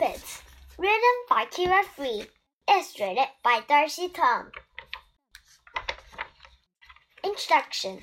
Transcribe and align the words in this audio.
Written 0.00 1.16
by 1.28 1.44
Kira 1.44 1.84
Free, 1.84 2.24
illustrated 2.66 3.28
by 3.44 3.60
Darcy 3.68 4.08
Tom. 4.08 4.50
Introduction 7.22 8.02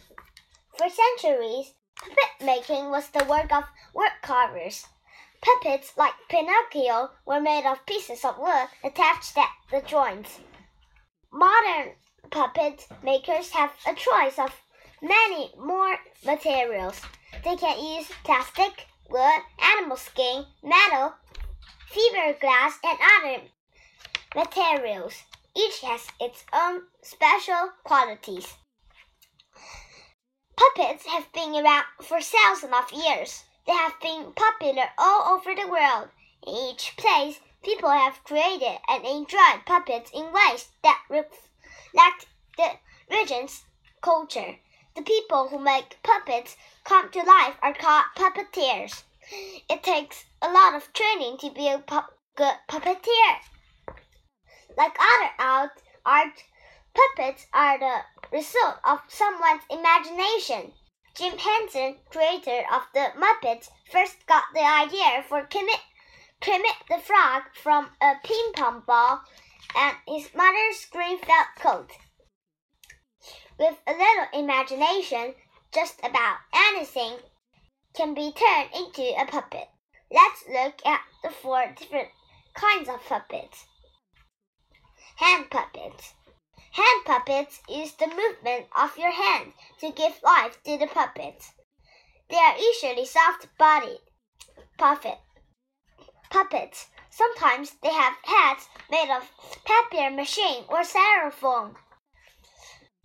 For 0.77 0.89
centuries, 0.91 1.73
puppet 1.99 2.45
making 2.45 2.91
was 2.91 3.09
the 3.09 3.25
work 3.25 3.51
of 3.51 3.63
wood 3.95 4.11
carvers. 4.21 4.85
Puppets 5.41 5.93
like 5.97 6.13
Pinocchio 6.29 7.09
were 7.25 7.41
made 7.41 7.65
of 7.65 7.83
pieces 7.87 8.23
of 8.23 8.37
wood 8.37 8.67
attached 8.83 9.35
at 9.35 9.49
the 9.71 9.81
joints. 9.81 10.39
Modern 11.33 11.93
puppet 12.29 12.85
makers 13.01 13.49
have 13.53 13.71
a 13.87 13.95
choice 13.95 14.37
of 14.37 14.53
many 15.01 15.51
more 15.57 15.97
materials. 16.23 17.01
They 17.43 17.55
can 17.55 17.83
use 17.83 18.11
plastic, 18.23 18.85
wood, 19.09 19.41
animal 19.59 19.97
skin, 19.97 20.45
metal, 20.61 21.15
fiberglass, 21.89 22.73
and 22.83 22.99
other 23.17 23.41
materials. 24.35 25.23
Each 25.55 25.81
has 25.81 26.07
its 26.19 26.45
own 26.53 26.83
special 27.01 27.71
qualities. 27.83 28.55
Puppets 30.55 31.05
have 31.07 31.31
been 31.33 31.55
around 31.55 31.85
for 32.01 32.21
thousands 32.21 32.73
of 32.73 32.91
years. 32.91 33.43
They 33.65 33.73
have 33.73 33.99
been 34.01 34.33
popular 34.33 34.89
all 34.97 35.35
over 35.35 35.55
the 35.55 35.67
world. 35.67 36.09
In 36.45 36.53
each 36.55 36.95
place, 36.97 37.39
people 37.63 37.89
have 37.89 38.23
created 38.23 38.79
and 38.87 39.05
enjoyed 39.05 39.65
puppets 39.65 40.11
in 40.13 40.31
ways 40.31 40.69
that 40.83 41.03
reflect 41.09 42.27
the 42.57 42.71
region's 43.09 43.65
culture. 44.01 44.57
The 44.95 45.01
people 45.01 45.49
who 45.49 45.59
make 45.59 46.01
puppets 46.03 46.55
come 46.83 47.11
to 47.11 47.23
life 47.23 47.55
are 47.61 47.73
called 47.73 48.05
puppeteers. 48.15 49.03
It 49.69 49.83
takes 49.83 50.23
a 50.41 50.49
lot 50.49 50.73
of 50.73 50.93
training 50.93 51.37
to 51.39 51.49
be 51.49 51.67
a 51.67 51.79
pu 51.79 51.99
good 52.35 52.55
puppeteer. 52.69 53.39
Like 54.77 54.97
other 54.97 55.31
art, 55.37 55.81
art, 56.05 56.43
puppets 56.93 57.45
are 57.53 57.77
the 57.77 58.05
result 58.31 58.77
of 58.85 59.01
someone's 59.09 59.63
imagination. 59.69 60.73
Jim 61.13 61.37
Henson, 61.37 61.99
creator 62.09 62.63
of 62.71 62.87
the 62.93 63.11
Muppets, 63.17 63.69
first 63.91 64.25
got 64.27 64.45
the 64.53 64.61
idea 64.61 65.21
for 65.27 65.45
Kermit, 65.45 65.81
Kermit 66.39 66.77
the 66.87 66.99
Frog 66.99 67.43
from 67.53 67.89
a 67.99 68.15
ping 68.23 68.53
pong 68.53 68.83
ball 68.87 69.23
and 69.75 69.97
his 70.07 70.33
mother's 70.33 70.85
green 70.85 71.19
felt 71.19 71.47
coat. 71.57 71.91
With 73.59 73.77
a 73.85 73.91
little 73.91 74.27
imagination, 74.31 75.35
just 75.73 75.99
about 75.99 76.37
anything 76.53 77.17
can 77.97 78.13
be 78.13 78.31
turned 78.31 78.69
into 78.75 79.01
a 79.19 79.25
puppet. 79.25 79.67
Let's 80.11 80.43
look 80.47 80.85
at 80.85 81.01
the 81.23 81.31
four 81.31 81.65
different 81.75 82.09
kinds 82.53 82.87
of 82.87 83.03
puppets. 83.03 83.65
Hand 85.15 85.49
puppets. 85.49 86.13
Hand 86.73 87.05
puppets 87.05 87.59
use 87.67 87.93
the 87.93 88.05
movement 88.05 88.67
of 88.77 88.95
your 88.99 89.09
hand 89.11 89.53
to 89.79 89.91
give 89.91 90.21
life 90.23 90.61
to 90.63 90.77
the 90.77 90.85
puppet. 90.85 91.43
They 92.29 92.37
are 92.37 92.55
usually 92.55 93.05
soft-bodied 93.05 94.01
puppet, 94.77 95.17
puppets. 96.29 96.89
Sometimes 97.09 97.77
they 97.81 97.89
have 97.89 98.13
heads 98.21 98.69
made 98.91 99.09
of 99.09 99.31
papier 99.65 100.11
mâché 100.11 100.69
or 100.69 100.83
styrofoam. 100.83 101.73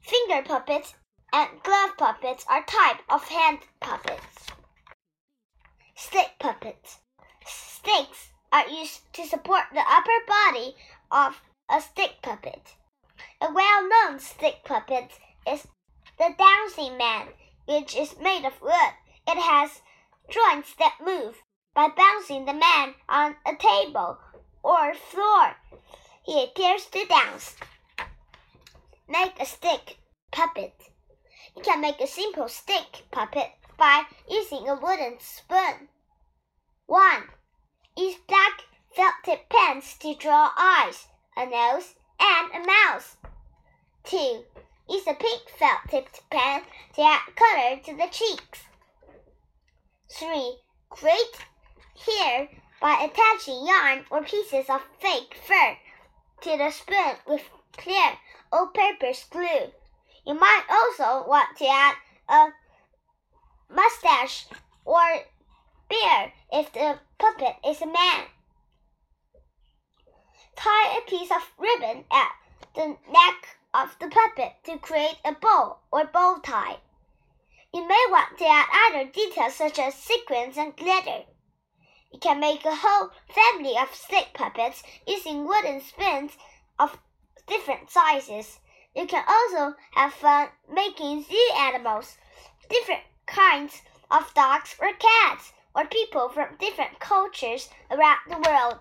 Finger 0.02 0.42
puppets 0.42 0.92
and 1.32 1.48
glove 1.62 1.96
puppets 1.96 2.44
are 2.46 2.62
type 2.64 3.00
of 3.08 3.26
hand 3.28 3.60
puppets. 3.80 4.52
Stick 6.04 6.32
puppets. 6.40 6.98
Sticks 7.46 8.32
are 8.52 8.68
used 8.68 9.00
to 9.12 9.24
support 9.24 9.62
the 9.72 9.84
upper 9.88 10.18
body 10.26 10.74
of 11.12 11.40
a 11.70 11.80
stick 11.80 12.16
puppet. 12.22 12.74
A 13.40 13.52
well-known 13.52 14.18
stick 14.18 14.64
puppet 14.64 15.12
is 15.46 15.68
the 16.18 16.34
Dancing 16.36 16.98
Man, 16.98 17.28
which 17.66 17.96
is 17.96 18.18
made 18.20 18.44
of 18.44 18.60
wood. 18.60 18.94
It 19.28 19.38
has 19.38 19.80
joints 20.28 20.74
that 20.74 20.98
move 21.02 21.36
by 21.72 21.88
bouncing 21.96 22.46
the 22.46 22.52
man 22.52 22.94
on 23.08 23.36
a 23.46 23.54
table 23.54 24.18
or 24.64 24.94
floor. 24.94 25.56
He 26.24 26.44
appears 26.44 26.86
to 26.86 27.06
dance. 27.06 27.56
Make 29.08 29.40
a 29.40 29.46
stick 29.46 29.98
puppet. 30.32 30.74
You 31.56 31.62
can 31.62 31.80
make 31.80 32.00
a 32.00 32.08
simple 32.08 32.48
stick 32.48 33.04
puppet 33.12 33.52
by 33.78 34.02
using 34.28 34.68
a 34.68 34.74
wooden 34.74 35.18
spoon. 35.20 35.88
1. 36.86 37.28
Use 37.96 38.16
black 38.26 38.62
felt 38.94 39.14
tip 39.24 39.48
pens 39.48 39.96
to 39.98 40.14
draw 40.14 40.50
eyes, 40.56 41.06
a 41.36 41.46
nose, 41.46 41.94
and 42.18 42.50
a 42.52 42.66
mouth. 42.66 43.16
2. 44.04 44.44
Use 44.88 45.06
a 45.06 45.14
pink 45.14 45.48
felt 45.58 45.80
tipped 45.88 46.28
pen 46.28 46.62
to 46.94 47.02
add 47.02 47.36
color 47.36 47.76
to 47.84 47.96
the 47.96 48.08
cheeks. 48.10 48.64
3. 50.10 50.58
Create 50.90 51.46
hair 52.04 52.48
by 52.80 52.94
attaching 52.94 53.64
yarn 53.64 54.04
or 54.10 54.22
pieces 54.24 54.68
of 54.68 54.82
fake 55.00 55.36
fur 55.46 55.76
to 56.42 56.56
the 56.58 56.70
spoon 56.70 57.16
with 57.26 57.48
clear 57.76 58.18
all-purpose 58.50 59.24
glue. 59.30 59.72
You 60.26 60.34
might 60.34 60.64
also 60.68 61.26
want 61.28 61.56
to 61.58 61.66
add 61.66 61.94
a 62.28 62.52
mustache 63.72 64.46
or 64.84 65.24
beard 65.92 66.32
if 66.50 66.72
the 66.72 66.98
puppet 67.18 67.56
is 67.66 67.82
a 67.82 67.86
man. 67.86 68.24
Tie 70.56 70.96
a 70.96 71.10
piece 71.10 71.30
of 71.30 71.52
ribbon 71.58 72.04
at 72.10 72.32
the 72.74 72.96
neck 73.10 73.58
of 73.74 73.94
the 74.00 74.08
puppet 74.08 74.54
to 74.64 74.78
create 74.78 75.18
a 75.22 75.32
bow 75.32 75.76
or 75.90 76.06
bow 76.06 76.38
tie. 76.42 76.78
You 77.74 77.86
may 77.86 78.06
want 78.08 78.38
to 78.38 78.46
add 78.46 78.68
other 78.88 79.10
details 79.10 79.54
such 79.54 79.78
as 79.78 79.94
sequins 79.94 80.56
and 80.56 80.74
glitter. 80.76 81.24
You 82.10 82.18
can 82.20 82.40
make 82.40 82.64
a 82.64 82.74
whole 82.74 83.10
family 83.28 83.76
of 83.76 83.94
stick 83.94 84.28
puppets 84.32 84.82
using 85.06 85.46
wooden 85.46 85.82
spoons 85.82 86.32
of 86.78 86.98
different 87.46 87.90
sizes. 87.90 88.60
You 88.94 89.06
can 89.06 89.24
also 89.28 89.76
have 89.92 90.14
fun 90.14 90.48
making 90.70 91.24
zoo 91.24 91.50
animals, 91.56 92.16
different 92.70 93.02
kinds 93.26 93.82
of 94.10 94.32
dogs 94.34 94.74
or 94.78 94.92
cats, 94.92 95.52
or 95.74 95.86
people 95.86 96.28
from 96.28 96.56
different 96.58 97.00
cultures 97.00 97.68
around 97.90 98.18
the 98.28 98.40
world. 98.48 98.78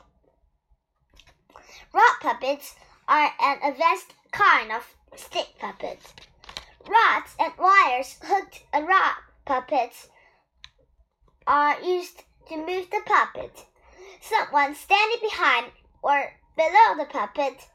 Rod 1.94 2.16
puppets 2.22 2.76
are 3.08 3.32
an 3.42 3.58
advanced 3.64 4.14
kind 4.32 4.72
of 4.72 4.96
stick 5.16 5.48
puppets. 5.60 6.14
Rods 6.88 7.36
and 7.40 7.54
wires 7.58 8.18
hooked 8.24 8.64
around 8.74 9.18
puppets 9.46 10.10
are 11.46 11.80
used 11.82 12.24
to 12.48 12.58
move 12.58 12.90
the 12.90 13.02
puppet. 13.06 13.66
Someone 14.22 14.76
standing 14.76 15.20
behind 15.22 15.72
or 16.02 16.34
below 16.56 16.96
the 16.98 17.06
puppet 17.10 17.68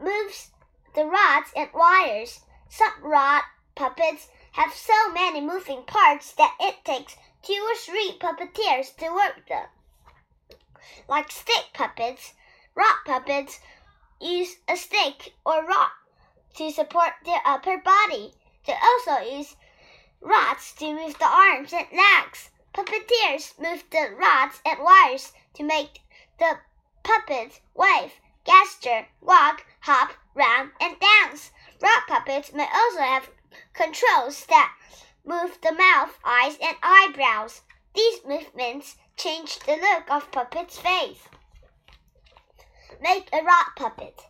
moves 0.00 0.50
the 0.94 1.04
rods 1.04 1.50
and 1.56 1.68
wires. 1.74 2.40
Some 2.68 2.92
rod 3.02 3.42
puppets 3.74 4.28
have 4.52 4.72
so 4.74 5.12
many 5.12 5.40
moving 5.40 5.82
parts 5.84 6.32
that 6.32 6.56
it 6.60 6.84
takes 6.84 7.16
two 7.42 7.62
or 7.62 7.74
three 7.74 8.16
puppeteers 8.18 8.94
to 8.96 9.14
work 9.14 9.48
them. 9.48 9.66
Like 11.08 11.30
stick 11.30 11.66
puppets, 11.72 12.34
rod 12.74 12.96
puppets 13.04 13.60
use 14.20 14.56
a 14.68 14.76
stick 14.76 15.34
or 15.44 15.64
rod 15.64 15.90
to 16.56 16.70
support 16.70 17.12
their 17.24 17.40
upper 17.44 17.78
body. 17.78 18.32
They 18.66 18.74
also 18.82 19.18
use 19.24 19.56
rods 20.20 20.72
to 20.74 20.92
move 20.92 21.18
the 21.18 21.26
arms 21.26 21.72
and 21.72 21.86
legs. 21.92 22.50
Puppeteers 22.74 23.58
move 23.58 23.84
the 23.90 24.14
rods 24.16 24.60
and 24.64 24.80
wires 24.80 25.32
to 25.54 25.62
make 25.62 26.00
the 26.38 26.58
puppet 27.02 27.60
wave, 27.74 28.12
gesture, 28.44 29.06
walk, 29.20 29.64
hop, 29.80 30.12
run, 30.34 30.72
and 30.80 30.96
dance. 31.00 31.52
Rod 31.80 32.02
puppets 32.08 32.52
may 32.52 32.68
also 32.72 33.00
have 33.00 33.30
controls 33.72 34.44
that 34.46 34.74
move 35.28 35.58
the 35.60 35.72
mouth, 35.72 36.18
eyes, 36.24 36.56
and 36.62 36.74
eyebrows. 36.82 37.60
These 37.94 38.24
movements 38.24 38.96
change 39.14 39.58
the 39.58 39.76
look 39.76 40.10
of 40.10 40.32
puppet's 40.32 40.78
face. 40.78 41.28
Make 43.02 43.28
a 43.30 43.42
rod 43.42 43.66
puppet. 43.76 44.22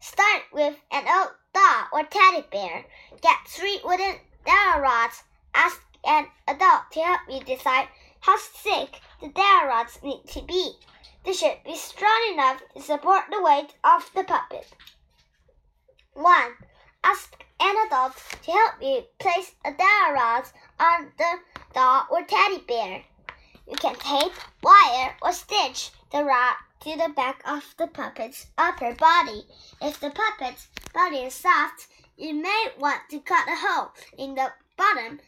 Start 0.00 0.44
with 0.50 0.76
an 0.90 1.06
old 1.06 1.34
doll 1.52 1.88
or 1.92 2.04
teddy 2.04 2.46
bear. 2.50 2.86
Get 3.20 3.36
three 3.46 3.78
wooden 3.84 4.20
dowel 4.46 4.80
rods. 4.80 5.22
Ask 5.54 5.82
an 6.06 6.28
adult 6.46 6.90
to 6.92 7.00
help 7.00 7.20
you 7.28 7.40
decide 7.40 7.88
how 8.20 8.38
thick 8.38 9.00
the 9.20 9.28
dowel 9.28 9.66
rods 9.66 10.02
need 10.02 10.22
to 10.28 10.40
be. 10.40 10.72
They 11.24 11.34
should 11.34 11.62
be 11.62 11.76
strong 11.76 12.30
enough 12.32 12.62
to 12.74 12.80
support 12.80 13.24
the 13.30 13.42
weight 13.42 13.74
of 13.84 14.10
the 14.14 14.24
puppet. 14.24 14.72
1. 16.14 16.56
Ask 17.04 17.44
an 17.60 17.74
adult 17.86 18.16
to 18.42 18.50
help 18.50 18.74
you 18.82 19.04
place 19.18 19.54
a 19.64 19.72
rod 20.12 20.44
on 20.80 21.12
the 21.16 21.38
doll 21.74 22.06
or 22.10 22.22
teddy 22.24 22.58
bear. 22.66 23.04
You 23.68 23.76
can 23.76 23.94
tape, 23.96 24.32
wire, 24.62 25.16
or 25.22 25.32
stitch 25.32 25.90
the 26.10 26.24
rod 26.24 26.56
to 26.80 26.96
the 26.96 27.12
back 27.14 27.42
of 27.44 27.74
the 27.76 27.86
puppet's 27.86 28.46
upper 28.56 28.94
body. 28.94 29.46
If 29.80 30.00
the 30.00 30.10
puppet's 30.10 30.68
body 30.92 31.18
is 31.18 31.34
soft, 31.34 31.86
you 32.16 32.34
may 32.34 32.68
want 32.78 33.02
to 33.10 33.20
cut 33.20 33.48
a 33.48 33.56
hole 33.56 33.92
in 34.16 34.34
the 34.34 34.52
bottom 34.76 35.20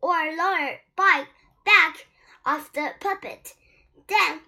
or 0.00 0.36
lower 0.36 0.80
back 0.96 2.06
of 2.44 2.72
the 2.74 2.94
puppet. 3.00 3.54
Then 4.08 4.40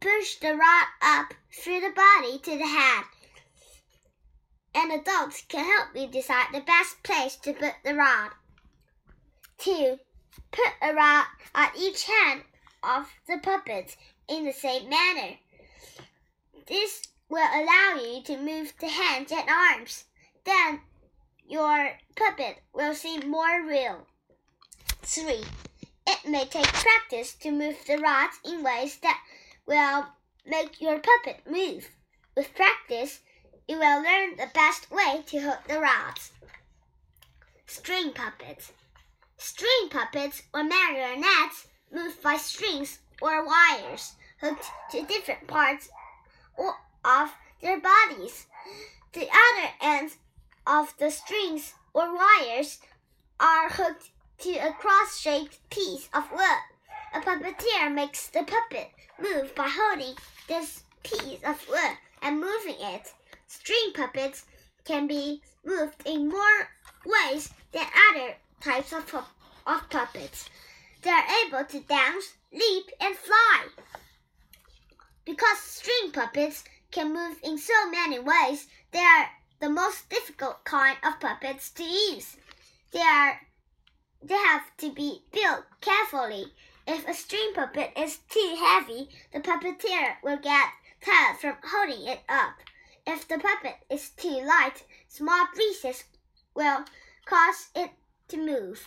push 0.00 0.36
the 0.36 0.54
rod 0.54 0.86
up 1.02 1.34
through 1.52 1.80
the 1.80 1.90
body 1.90 2.38
to 2.38 2.58
the 2.58 2.66
head. 2.66 3.04
An 4.74 4.90
adult 4.92 5.42
can 5.48 5.64
help 5.64 5.88
you 5.94 6.06
decide 6.06 6.46
the 6.52 6.60
best 6.60 7.02
place 7.02 7.36
to 7.36 7.52
put 7.52 7.74
the 7.84 7.94
rod. 7.94 8.30
2. 9.58 9.98
Put 10.52 10.72
a 10.80 10.94
rod 10.94 11.26
on 11.54 11.68
each 11.76 12.04
hand 12.04 12.42
of 12.82 13.10
the 13.26 13.38
puppet 13.38 13.96
in 14.28 14.44
the 14.44 14.52
same 14.52 14.88
manner. 14.88 15.36
This 16.66 17.02
will 17.28 17.48
allow 17.52 18.00
you 18.00 18.22
to 18.24 18.36
move 18.38 18.72
the 18.80 18.88
hands 18.88 19.32
and 19.32 19.48
arms. 19.48 20.04
Then 20.44 20.80
your 21.46 21.98
puppet 22.16 22.62
will 22.72 22.94
seem 22.94 23.28
more 23.28 23.66
real. 23.66 24.06
3. 25.02 25.44
It 26.06 26.28
may 26.28 26.44
take 26.44 26.72
practice 26.72 27.34
to 27.34 27.50
move 27.50 27.76
the 27.86 27.98
rods 27.98 28.38
in 28.44 28.62
ways 28.62 28.98
that 28.98 29.20
will 29.66 30.06
make 30.46 30.80
your 30.80 31.00
puppet 31.00 31.42
move. 31.48 31.88
With 32.36 32.54
practice, 32.54 33.20
you 33.68 33.78
will 33.78 34.02
learn 34.02 34.36
the 34.36 34.50
best 34.54 34.90
way 34.90 35.22
to 35.26 35.40
hook 35.40 35.60
the 35.68 35.80
rods. 35.80 36.32
String 37.66 38.12
puppets. 38.12 38.72
String 39.36 39.88
puppets 39.90 40.42
or 40.52 40.64
marionettes 40.64 41.68
move 41.92 42.20
by 42.22 42.36
strings 42.36 42.98
or 43.22 43.44
wires 43.46 44.14
hooked 44.40 44.66
to 44.90 45.06
different 45.06 45.46
parts 45.46 45.88
of 47.04 47.30
their 47.62 47.80
bodies. 47.80 48.46
The 49.12 49.28
other 49.28 49.68
ends 49.80 50.16
of 50.66 50.94
the 50.98 51.10
strings 51.10 51.74
or 51.94 52.14
wires 52.14 52.78
are 53.38 53.68
hooked 53.68 54.10
to 54.38 54.50
a 54.50 54.72
cross-shaped 54.72 55.58
piece 55.70 56.08
of 56.14 56.30
wood. 56.30 56.60
A 57.14 57.20
puppeteer 57.20 57.92
makes 57.92 58.28
the 58.28 58.44
puppet 58.44 58.90
move 59.18 59.54
by 59.54 59.68
holding 59.68 60.14
this 60.48 60.84
piece 61.02 61.42
of 61.44 61.68
wood 61.68 61.96
and 62.22 62.40
moving 62.40 62.76
it. 62.78 63.12
String 63.52 63.92
puppets 63.94 64.46
can 64.84 65.08
be 65.08 65.42
moved 65.64 66.06
in 66.06 66.28
more 66.28 66.70
ways 67.04 67.52
than 67.72 67.84
other 68.08 68.36
types 68.60 68.92
of, 68.92 69.08
pu 69.08 69.18
of 69.66 69.90
puppets. 69.90 70.48
They 71.02 71.10
are 71.10 71.26
able 71.44 71.64
to 71.64 71.80
dance, 71.80 72.34
leap, 72.52 72.92
and 73.00 73.16
fly. 73.16 73.66
Because 75.24 75.58
string 75.58 76.12
puppets 76.12 76.62
can 76.92 77.12
move 77.12 77.38
in 77.42 77.58
so 77.58 77.90
many 77.90 78.20
ways, 78.20 78.68
they 78.92 79.00
are 79.00 79.28
the 79.58 79.68
most 79.68 80.08
difficult 80.08 80.64
kind 80.64 80.98
of 81.02 81.18
puppets 81.18 81.70
to 81.72 81.82
use. 81.82 82.36
They 82.92 83.00
are 83.00 83.40
they 84.22 84.36
have 84.36 84.76
to 84.76 84.92
be 84.92 85.24
built 85.32 85.64
carefully. 85.80 86.52
If 86.86 87.04
a 87.08 87.14
string 87.14 87.52
puppet 87.52 87.94
is 87.96 88.18
too 88.30 88.54
heavy, 88.60 89.08
the 89.32 89.40
puppeteer 89.40 90.22
will 90.22 90.38
get 90.38 90.68
tired 91.04 91.38
from 91.38 91.56
holding 91.64 92.06
it 92.06 92.20
up. 92.28 92.54
If 93.06 93.26
the 93.28 93.38
puppet 93.38 93.76
is 93.88 94.10
too 94.10 94.42
light, 94.42 94.84
small 95.08 95.46
breezes 95.54 96.04
will 96.54 96.84
cause 97.24 97.68
it 97.74 97.90
to 98.28 98.36
move. 98.36 98.86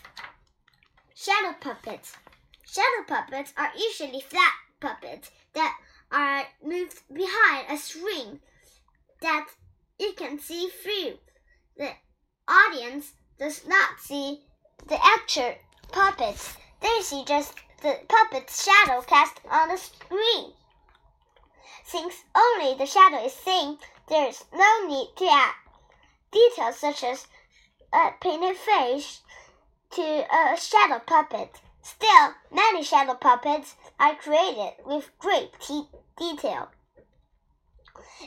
Shadow 1.16 1.56
puppets. 1.60 2.16
Shadow 2.66 3.04
puppets 3.08 3.54
are 3.58 3.72
usually 3.78 4.22
flat 4.22 4.54
puppets 4.80 5.32
that 5.54 5.78
are 6.12 6.46
moved 6.64 7.02
behind 7.14 7.68
a 7.70 7.78
screen 7.78 8.40
that 9.22 9.48
you 10.00 10.14
can 10.14 10.40
see 10.40 10.70
through. 10.70 11.18
The 11.78 11.92
audience 12.48 13.14
does 13.40 13.66
not 13.66 14.00
see 14.00 14.44
the 14.88 15.00
actual 15.04 15.56
puppets. 15.92 16.56
They 16.82 17.02
see 17.02 17.24
just 17.26 17.54
the 17.82 18.00
puppet's 18.08 18.64
shadow 18.64 19.02
cast 19.02 19.40
on 19.50 19.70
the 19.70 19.78
screen. 19.78 20.54
Since 21.86 22.24
only 22.36 22.76
the 22.78 22.86
shadow 22.86 23.26
is 23.26 23.34
seen, 23.34 23.78
there 24.10 24.28
is 24.28 24.44
no 24.54 24.88
need 24.88 25.10
to 25.18 25.26
add 25.26 25.56
details 26.32 26.78
such 26.78 27.04
as 27.04 27.28
a 27.94 28.12
painted 28.20 28.58
face 28.58 29.22
to 29.92 30.02
a 30.02 30.58
shadow 30.58 31.00
puppet. 31.00 31.62
Still, 31.82 32.34
many 32.52 32.84
shadow 32.84 33.14
puppets 33.14 33.76
are 34.00 34.16
created 34.16 34.74
with 34.86 35.12
great 35.20 35.52
detail. 36.18 36.70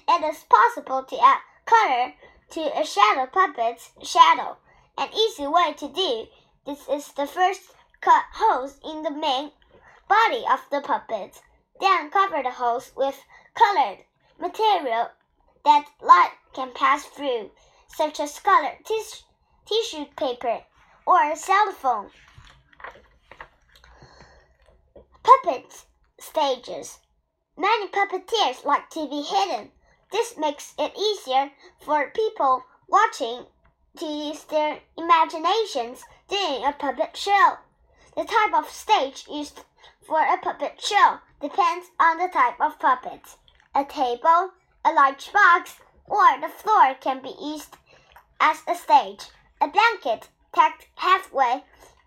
It 0.09 0.25
is 0.25 0.45
possible 0.45 1.03
to 1.03 1.25
add 1.25 1.41
color 1.65 2.15
to 2.51 2.81
a 2.81 2.85
shadow 2.85 3.27
puppet's 3.27 3.91
shadow. 4.03 4.57
An 4.97 5.09
easy 5.13 5.47
way 5.47 5.75
to 5.79 5.89
do 5.89 6.27
this 6.65 6.89
is 6.89 7.13
the 7.13 7.27
first 7.27 7.63
cut 8.01 8.25
holes 8.33 8.79
in 8.85 9.03
the 9.03 9.11
main 9.11 9.51
body 10.09 10.45
of 10.51 10.61
the 10.71 10.81
puppet. 10.81 11.41
Then 11.81 12.11
cover 12.11 12.43
the 12.43 12.51
holes 12.51 12.93
with 12.97 13.21
colored 13.55 14.05
material 14.39 15.11
that 15.67 15.85
light 16.01 16.31
can 16.55 16.73
pass 16.73 17.05
through, 17.07 17.51
such 17.89 18.21
as 18.21 18.39
colored 18.39 18.79
tis 18.85 19.25
tissue 19.67 20.05
paper 20.17 20.63
or 21.05 21.21
a 21.31 21.35
cellophane. 21.35 22.11
Puppet 25.25 25.85
stages. 26.21 27.01
Many 27.59 27.89
puppeteers 27.89 28.65
like 28.65 28.89
to 28.91 29.09
be 29.09 29.23
hidden. 29.23 29.73
This 30.13 30.39
makes 30.39 30.73
it 30.79 30.97
easier 30.97 31.51
for 31.81 32.11
people 32.11 32.63
watching 32.87 33.47
to 33.99 34.07
use 34.07 34.45
their 34.45 34.79
imaginations 34.97 36.05
during 36.29 36.65
a 36.65 36.73
puppet 36.79 37.17
show. 37.17 37.59
The 38.17 38.25
type 38.25 38.55
of 38.55 38.71
stage 38.71 39.27
used 39.29 39.65
for 40.07 40.21
a 40.21 40.39
puppet 40.39 40.81
show 40.81 41.19
depends 41.41 41.89
on 41.99 42.19
the 42.19 42.29
type 42.29 42.61
of 42.61 42.79
puppet. 42.79 43.23
A 43.75 43.85
table, 43.85 44.53
a 44.87 44.93
large 44.93 45.33
box, 45.33 45.81
or 46.07 46.41
the 46.41 46.49
floor 46.49 46.95
can 47.01 47.21
be 47.21 47.35
used 47.43 47.77
as 48.41 48.63
a 48.69 48.75
stage. 48.77 49.27
A 49.61 49.69
blanket 49.69 50.29
tacked 50.55 50.87
halfway 50.95 51.65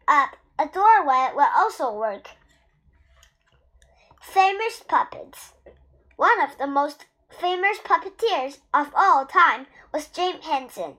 up 0.08 0.38
a 0.58 0.68
doorway 0.68 1.30
will 1.36 1.50
also 1.56 1.94
work. 1.94 2.30
Famous 4.22 4.82
puppets. 4.88 5.54
One 6.16 6.42
of 6.42 6.58
the 6.58 6.68
most 6.68 7.06
famous 7.30 7.78
puppeteers 7.80 8.60
of 8.74 8.94
all 8.96 9.26
time 9.26 9.68
was 9.94 10.08
Jim 10.08 10.42
Henson. 10.42 10.98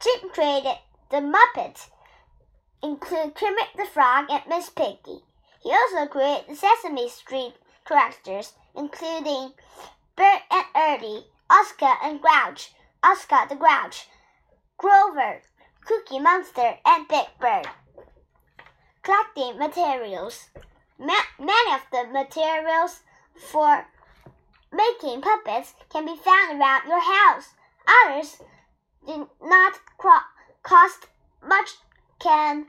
Jim 0.00 0.30
created 0.30 0.78
the 1.10 1.18
Muppets 1.18 1.88
including 2.82 3.32
Kermit 3.32 3.68
the 3.76 3.84
Frog 3.84 4.26
and 4.30 4.42
Miss 4.48 4.70
Piggy. 4.70 5.22
He 5.62 5.70
also 5.70 6.06
created 6.06 6.48
the 6.48 6.56
Sesame 6.56 7.08
Street 7.08 7.54
characters, 7.86 8.54
including 8.74 9.52
Bert 10.20 10.42
and 10.50 10.66
Ernie, 10.76 11.24
Oscar 11.48 11.94
and 12.02 12.20
Grouch, 12.20 12.72
Oscar 13.02 13.46
the 13.48 13.54
Grouch, 13.54 14.06
Grover, 14.76 15.40
Cookie 15.86 16.18
Monster, 16.18 16.76
and 16.84 17.08
Big 17.08 17.24
Bird. 17.40 17.66
Collecting 19.02 19.58
materials. 19.58 20.50
Ma 20.98 21.14
many 21.38 21.72
of 21.72 21.86
the 21.90 22.04
materials 22.12 23.00
for 23.34 23.86
making 24.70 25.22
puppets 25.22 25.72
can 25.90 26.04
be 26.04 26.16
found 26.16 26.60
around 26.60 26.86
your 26.86 27.00
house. 27.00 27.54
Others 28.04 28.42
do 29.06 29.26
not 29.42 29.80
cost 30.62 31.06
much 31.42 31.70
can 32.18 32.66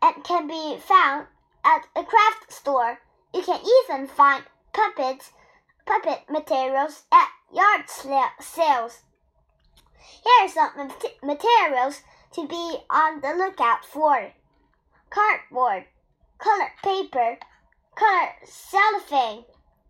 and 0.00 0.22
can 0.22 0.46
be 0.46 0.78
found 0.78 1.26
at 1.64 1.88
a 1.96 2.04
craft 2.04 2.52
store. 2.52 3.00
You 3.34 3.42
can 3.42 3.60
even 3.82 4.06
find 4.06 4.44
puppets, 4.72 5.32
puppet 5.86 6.28
materials 6.30 7.04
at 7.12 7.28
yard 7.52 7.88
sales. 8.40 9.02
Here 10.22 10.44
are 10.44 10.48
some 10.48 10.92
materials 11.22 12.02
to 12.32 12.46
be 12.46 12.78
on 12.90 13.20
the 13.20 13.34
lookout 13.34 13.84
for. 13.84 14.32
Cardboard, 15.10 15.84
colored 16.38 16.72
paper, 16.82 17.38
colored 17.94 18.34
cellophane, 18.44 19.44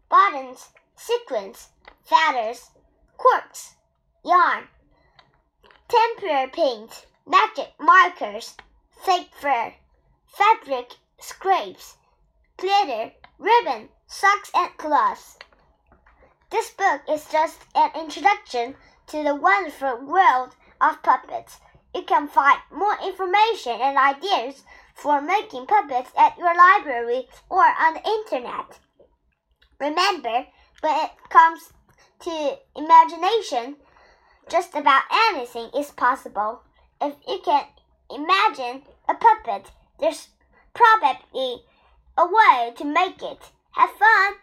buttons, 0.09 0.69
sequins, 0.97 1.69
feathers, 2.03 2.71
corks, 3.17 3.77
yarn, 4.25 4.69
tempera 5.89 6.49
paint, 6.53 7.07
magic 7.27 7.73
markers, 7.79 8.55
fake 9.05 9.31
fur, 9.33 9.73
fabric 10.27 10.95
scrapes, 11.19 11.97
glitter, 12.57 13.13
ribbon, 13.39 13.89
socks, 14.07 14.51
and 14.55 14.71
gloves. 14.77 15.39
This 16.51 16.71
book 16.71 17.03
is 17.09 17.27
just 17.31 17.61
an 17.75 17.91
introduction 17.99 18.75
to 19.09 19.23
the 19.23 19.35
wonderful 19.35 20.05
world 20.05 20.55
of 20.81 21.03
puppets. 21.03 21.59
You 21.95 22.03
can 22.03 22.29
find 22.29 22.59
more 22.71 22.97
information 23.05 23.81
and 23.81 23.97
ideas 23.97 24.63
for 24.95 25.21
making 25.21 25.67
puppets 25.67 26.11
at 26.17 26.37
your 26.39 26.55
library 26.55 27.29
or 27.49 27.65
on 27.65 27.95
the 27.95 28.09
internet. 28.09 28.79
Remember, 29.81 30.47
when 30.81 31.05
it 31.05 31.11
comes 31.29 31.73
to 32.21 32.59
imagination, 32.77 33.77
just 34.49 34.75
about 34.75 35.03
anything 35.11 35.71
is 35.77 35.91
possible. 35.91 36.63
If 37.01 37.15
you 37.27 37.41
can 37.45 37.65
imagine 38.11 38.83
a 39.09 39.15
puppet, 39.15 39.71
there's 39.99 40.29
probably 40.75 41.65
a 42.17 42.27
way 42.27 42.73
to 42.77 42.85
make 42.85 43.23
it. 43.23 43.51
Have 43.73 43.91
fun! 43.91 44.35